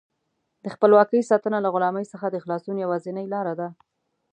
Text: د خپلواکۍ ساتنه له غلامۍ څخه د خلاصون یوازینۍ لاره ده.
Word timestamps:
د 0.63 0.65
خپلواکۍ 0.75 1.21
ساتنه 1.29 1.57
له 1.65 1.69
غلامۍ 1.73 2.05
څخه 2.13 2.25
د 2.29 2.35
خلاصون 2.43 2.75
یوازینۍ 2.79 3.25
لاره 3.33 3.53
ده. 3.59 3.69